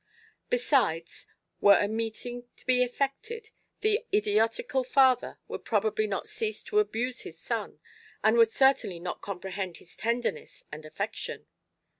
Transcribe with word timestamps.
Besides, 0.49 1.27
were 1.59 1.77
a 1.77 1.87
meeting 1.87 2.47
to 2.57 2.65
be 2.65 2.81
effected, 2.81 3.51
the 3.81 4.03
idiotical 4.11 4.83
father 4.83 5.37
would 5.47 5.63
probably 5.63 6.07
not 6.07 6.27
cease 6.27 6.63
to 6.63 6.79
abuse 6.79 7.21
his 7.21 7.37
son, 7.39 7.79
and 8.23 8.35
would 8.35 8.51
certainly 8.51 8.99
not 8.99 9.21
comprehend 9.21 9.77
his 9.77 9.95
tenderness 9.95 10.63
and 10.71 10.87
affection. 10.87 11.45